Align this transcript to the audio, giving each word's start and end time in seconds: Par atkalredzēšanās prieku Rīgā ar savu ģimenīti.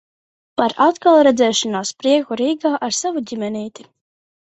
Par 0.59 0.73
atkalredzēšanās 0.85 1.91
prieku 2.03 2.37
Rīgā 2.41 2.71
ar 2.87 2.97
savu 3.01 3.23
ģimenīti. 3.33 3.87